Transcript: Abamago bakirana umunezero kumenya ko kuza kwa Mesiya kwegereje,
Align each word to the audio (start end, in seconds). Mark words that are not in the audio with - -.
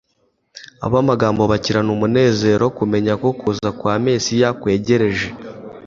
Abamago 0.85 1.43
bakirana 1.51 1.89
umunezero 1.95 2.65
kumenya 2.77 3.13
ko 3.21 3.29
kuza 3.39 3.69
kwa 3.79 3.93
Mesiya 4.05 4.49
kwegereje, 4.61 5.27